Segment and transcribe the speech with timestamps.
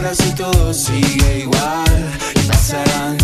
[0.00, 2.10] horas y todo sigue igual.
[2.36, 3.16] Y pasarán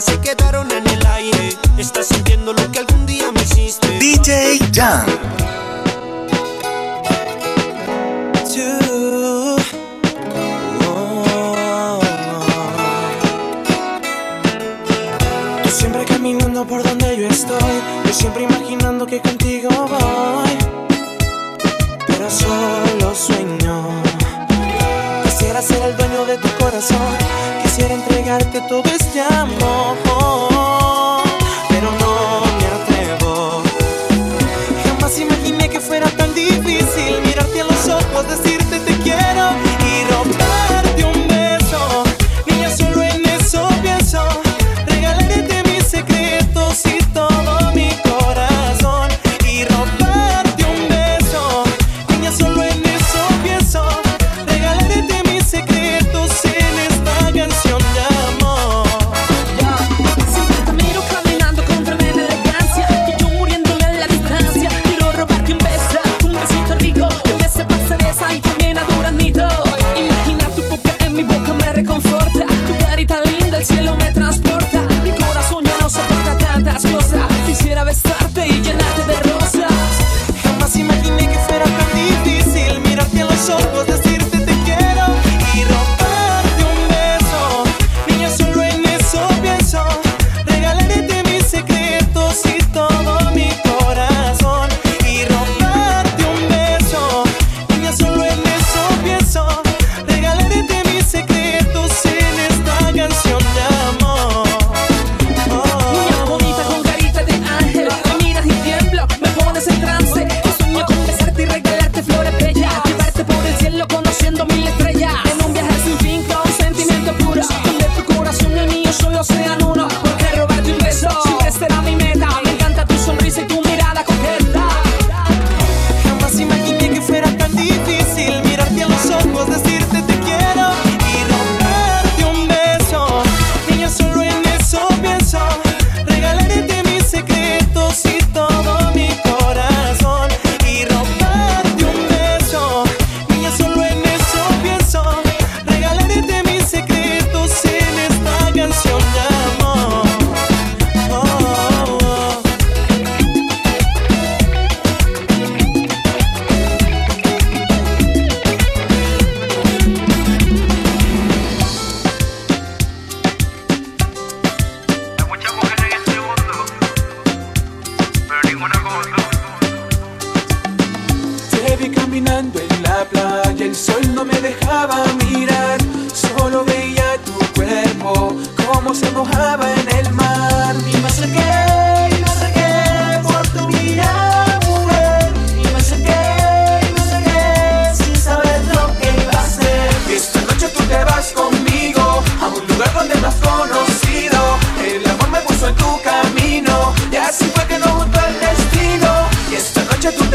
[0.00, 1.56] se quedaron en el aire.
[1.78, 3.98] Estás sintiendo lo que algún día me hiciste.
[3.98, 5.15] DJ Jam.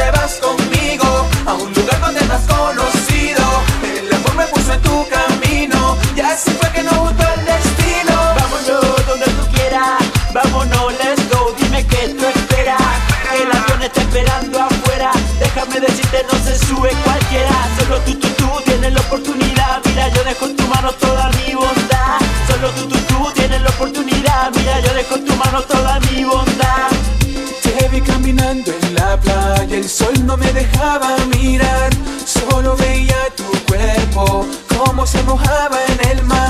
[0.01, 1.09] te vas conmigo
[1.45, 3.43] a un lugar donde no has conocido.
[3.83, 8.13] El amor me puso en tu camino y así fue que no gustó el destino.
[8.39, 9.99] Vámonos donde tú quieras,
[10.33, 11.53] vámonos, let's go.
[11.59, 12.81] Dime que tú esperas.
[13.41, 15.11] El avión está esperando afuera.
[15.39, 17.55] Déjame decirte, no se sube cualquiera.
[17.77, 19.60] Solo tú, tú, tú tienes la oportunidad.
[29.71, 31.91] el sol no me dejaba mirar,
[32.25, 34.45] solo veía tu cuerpo,
[34.77, 36.40] cómo se mojaba en el mar.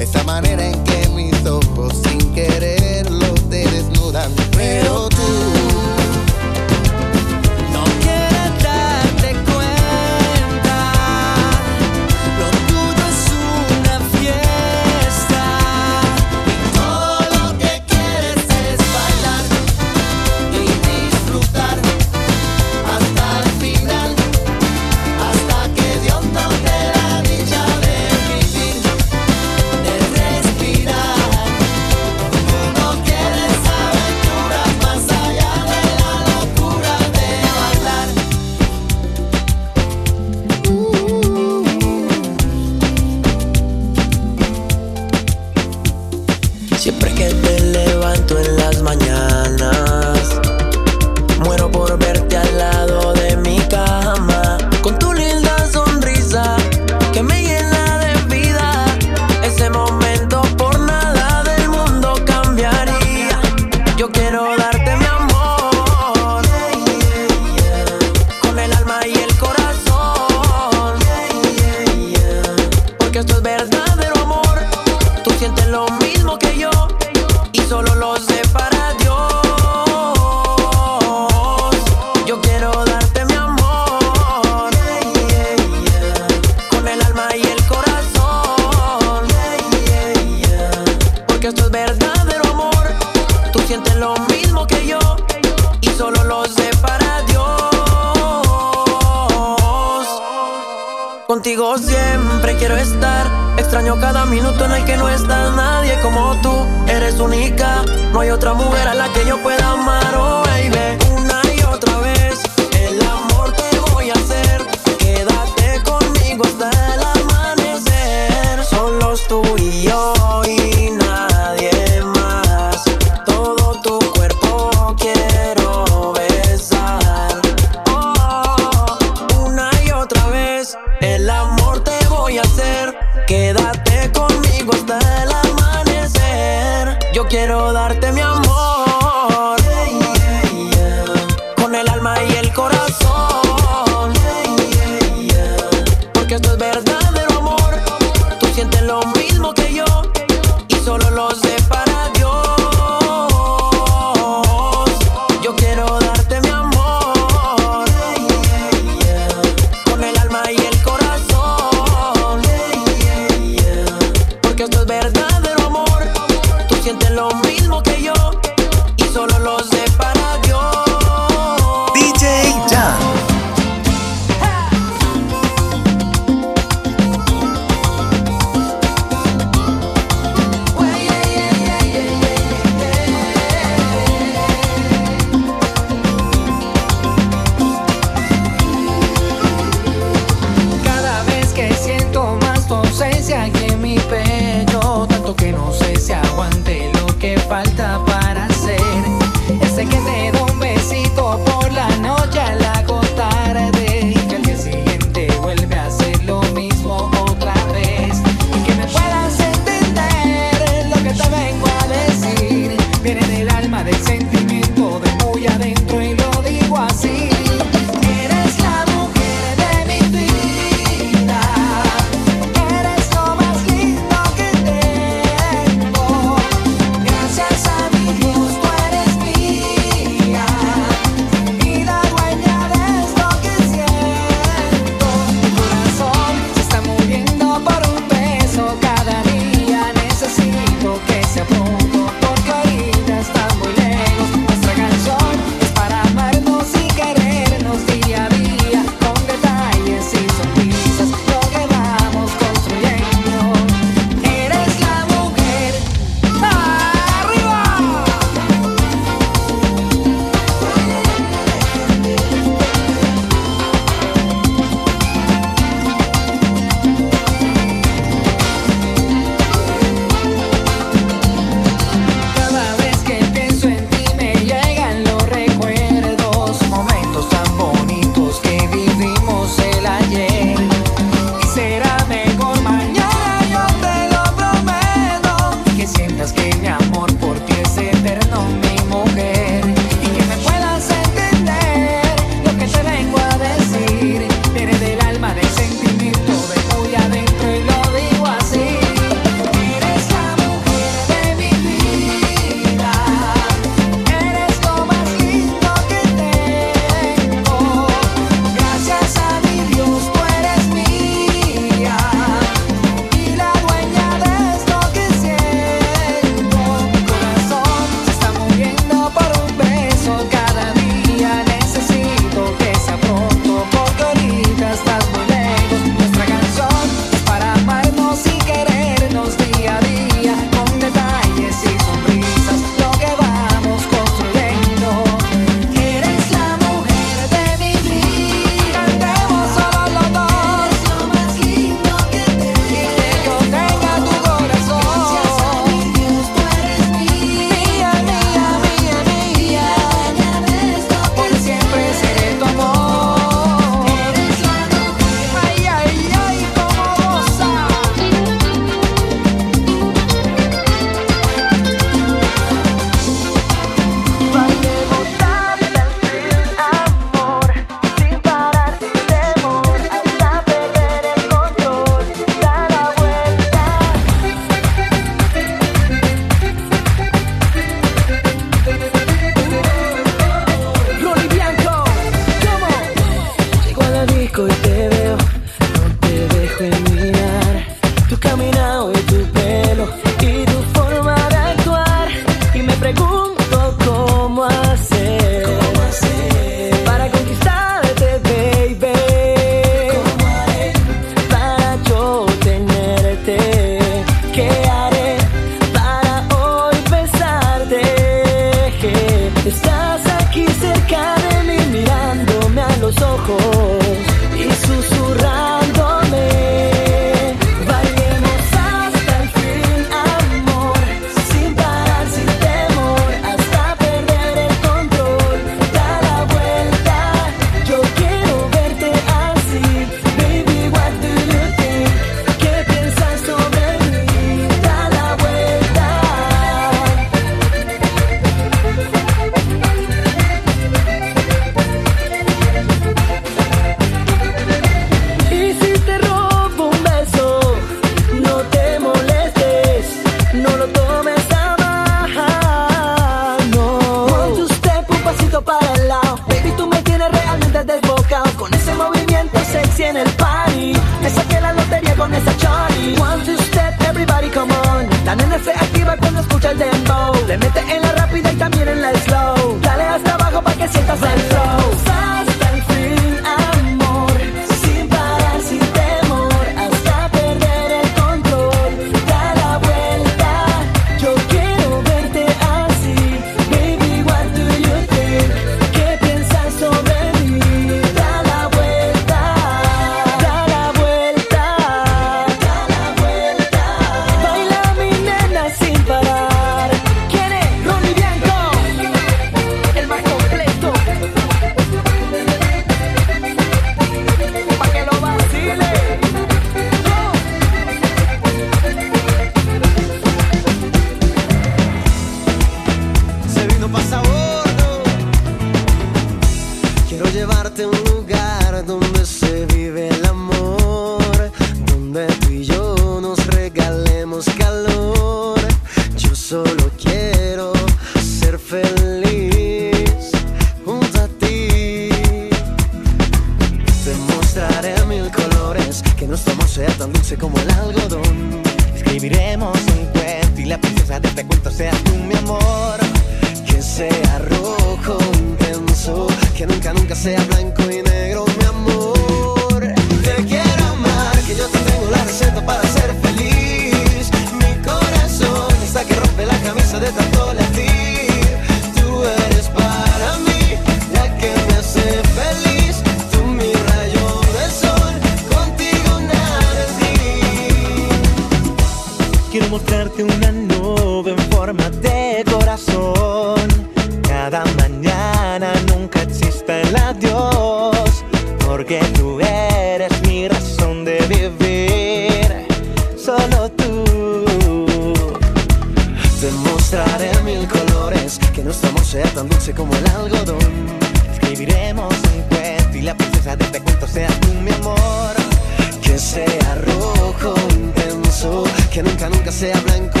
[598.81, 600.00] Nunca, nunca sea blanco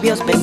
[0.00, 0.39] labios besar.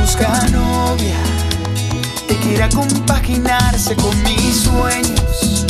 [0.00, 1.16] busca novia
[2.28, 5.66] que quiera compaginarse con mis sueños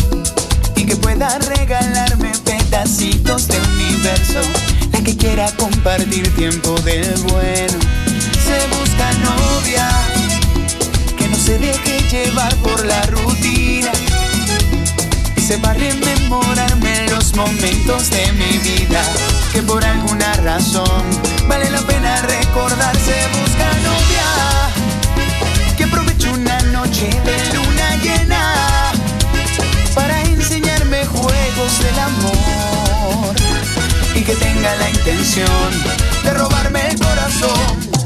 [0.74, 4.40] y que pueda regalarme pedacitos de universo.
[4.92, 7.78] La que quiera compartir tiempo del bueno.
[8.46, 9.88] Se busca novia
[11.18, 13.92] que no se deje llevar por la rutina
[15.36, 19.02] y se va a rememorarme los momentos de mi vida
[19.52, 21.02] que por alguna razón
[21.48, 22.46] vale la pena recordar.
[22.56, 23.65] recordarse buscar
[26.96, 28.92] noche de luna llena
[29.94, 33.36] para enseñarme juegos del amor
[34.14, 35.70] y que tenga la intención
[36.24, 38.05] de robarme el corazón.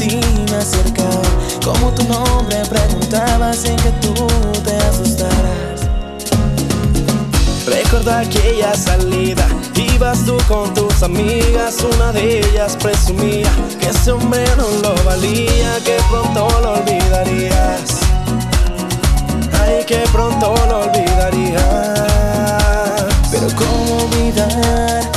[0.00, 0.18] ti
[0.50, 1.28] me acercaba.
[1.62, 4.14] Como tu nombre preguntaba sin que tú
[4.64, 5.80] te asustaras.
[7.66, 14.44] Recuerdo aquella salida, ibas tú con tus amigas, una de ellas presumía que ese hombre
[14.56, 18.00] no lo valía, que pronto lo olvidarías.
[19.60, 21.60] Ay, que pronto lo olvidarías.
[23.30, 25.09] Pero cómo olvidar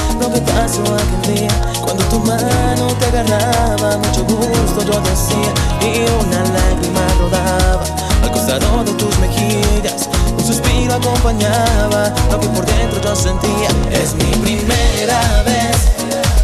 [0.53, 1.49] paso aquel día
[1.81, 5.51] Cuando tu mano te agarraba Mucho gusto yo decía
[5.81, 7.83] Y una lágrima rodaba
[8.23, 13.69] Al costado de tus mejillas Un suspiro acompañaba Lo que por dentro yo sentía.
[13.91, 15.75] Es mi primera vez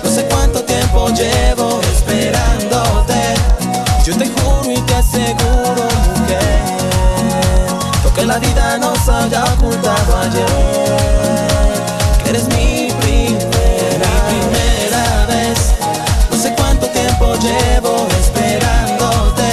[0.04, 3.36] No sé cuánto tiempo llevo esperándote
[4.06, 6.62] Yo te juro y te aseguro, mujer
[8.04, 10.46] Lo que la vida nos haya ocultado ayer
[12.24, 12.69] Que eres mi
[17.36, 19.50] llevo esperándote.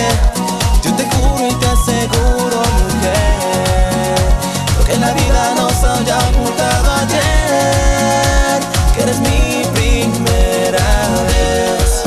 [0.83, 4.19] Yo te juro y te aseguro, mujer,
[4.79, 8.61] lo que la vida nos haya ocultado ayer,
[8.95, 10.89] que eres mi primera
[11.29, 12.05] vez.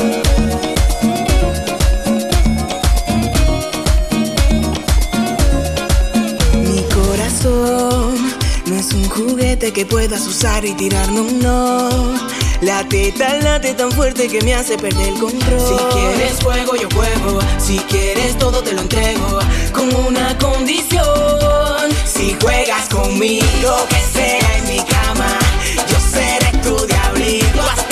[6.68, 8.14] Mi corazón
[8.66, 12.29] no es un juguete que puedas usar y tirarme un no
[12.60, 15.60] la teta late tan fuerte que me hace perder el control.
[15.60, 17.40] Si quieres fuego, yo juego.
[17.58, 19.38] Si quieres todo, te lo entrego.
[19.72, 21.04] Con una condición:
[22.04, 25.38] si juegas conmigo, que sea en mi cama,
[25.88, 27.89] yo seré tu diablito.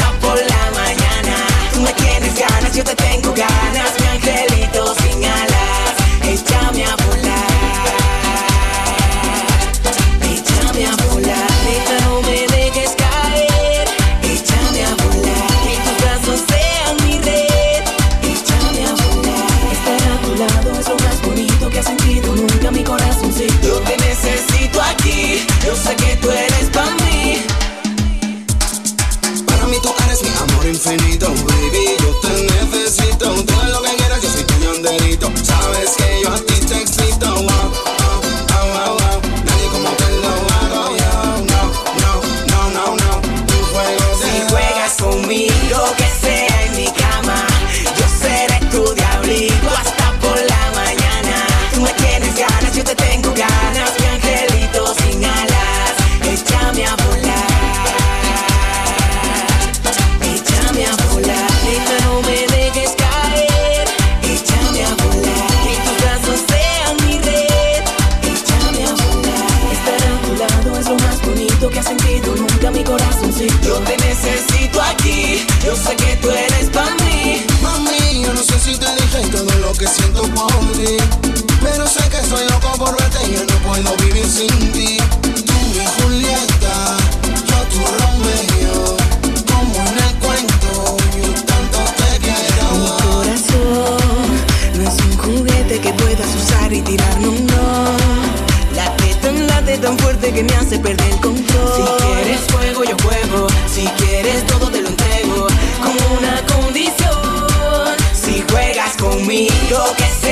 [104.59, 105.47] todo te lo entrego
[105.83, 107.97] con una condición.
[108.13, 110.28] Si juegas conmigo, que sea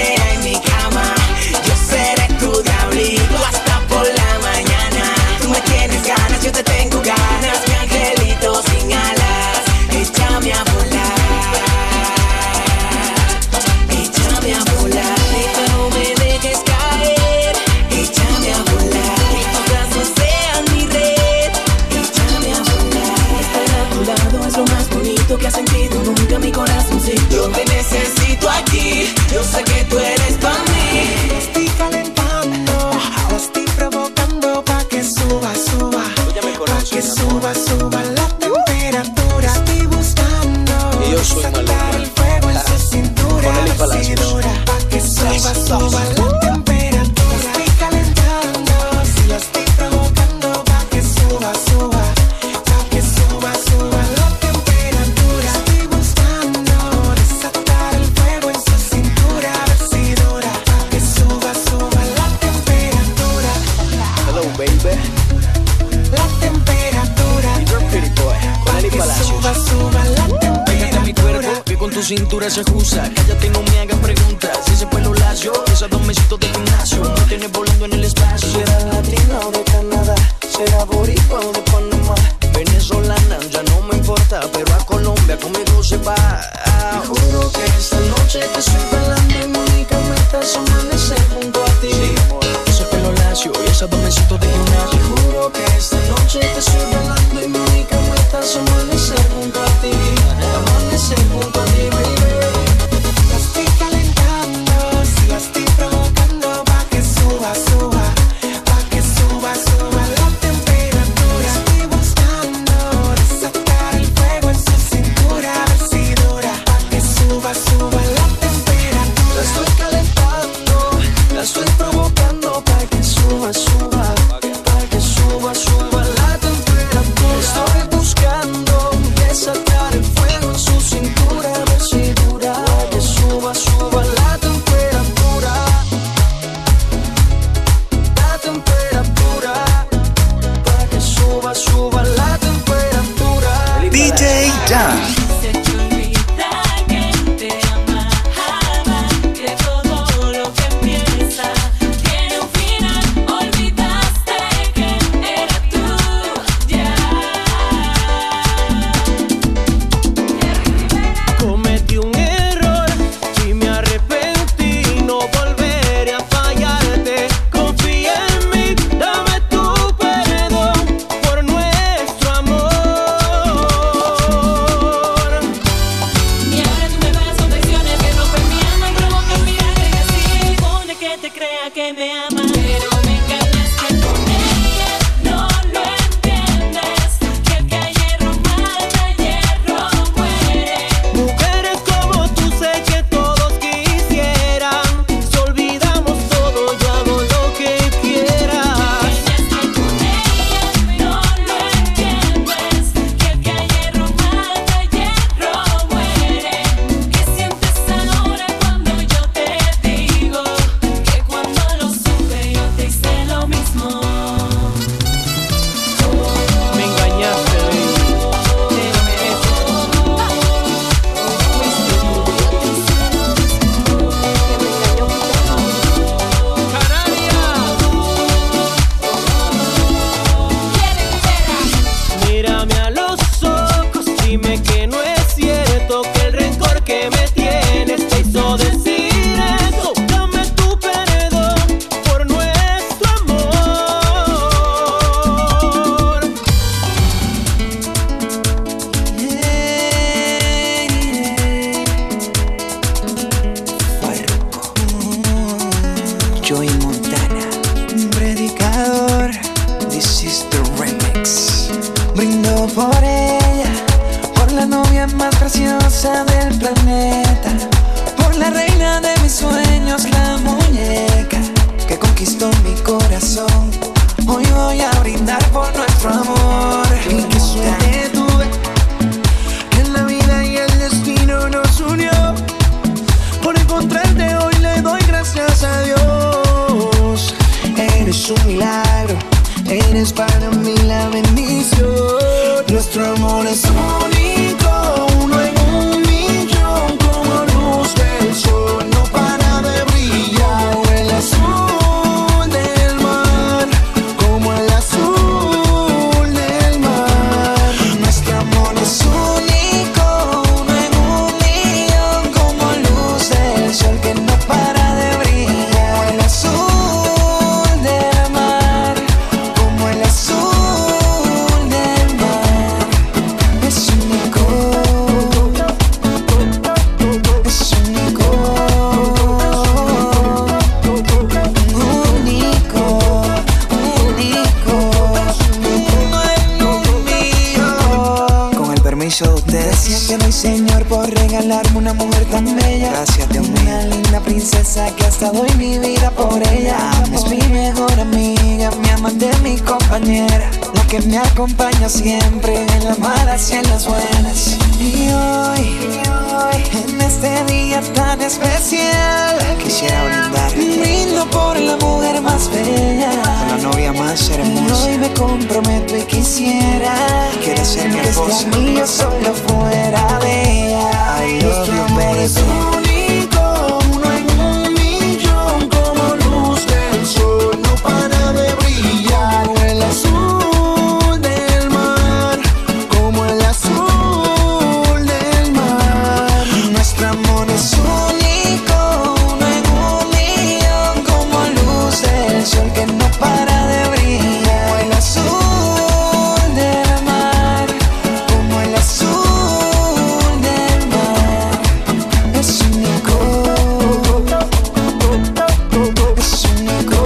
[406.58, 407.05] único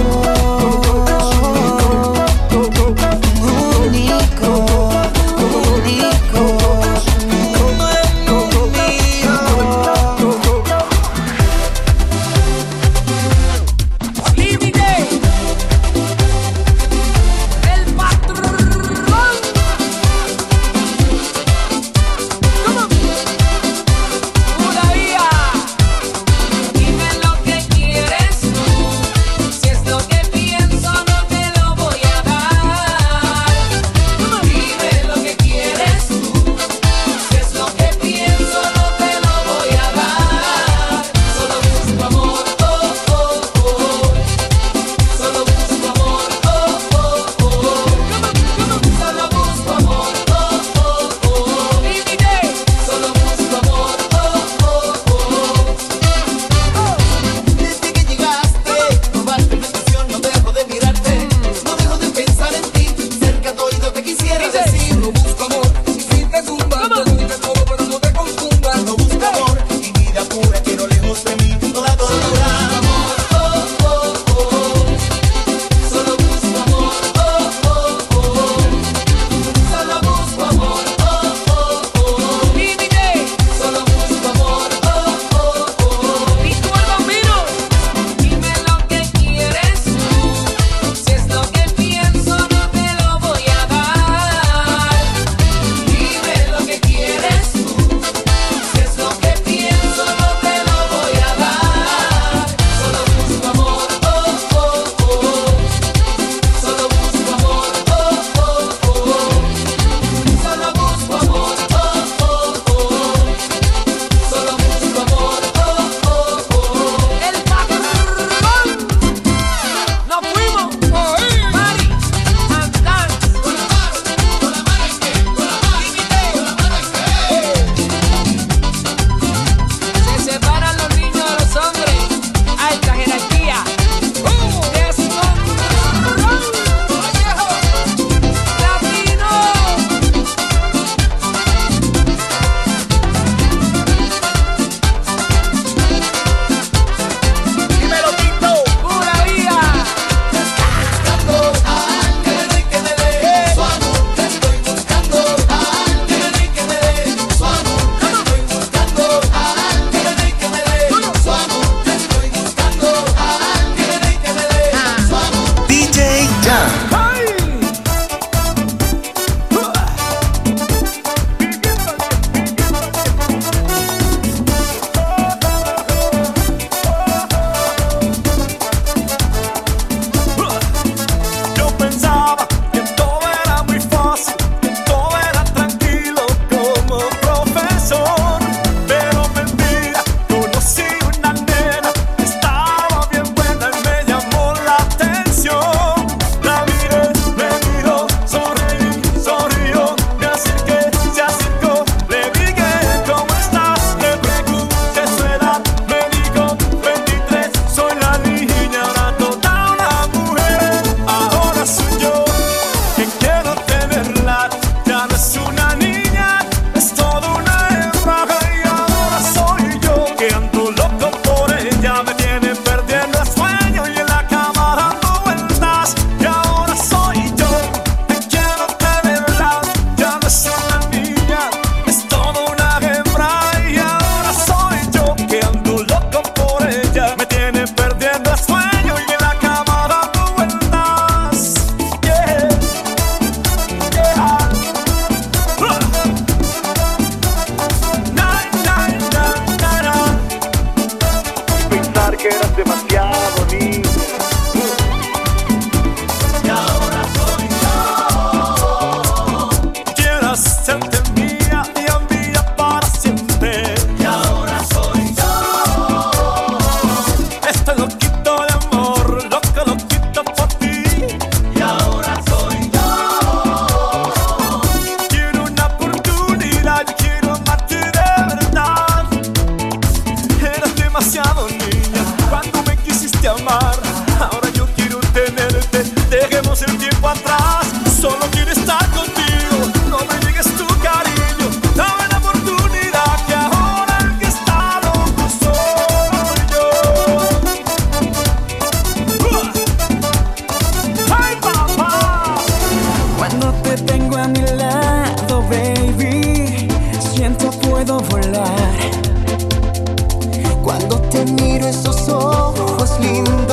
[311.71, 313.50] esos ojos lindos,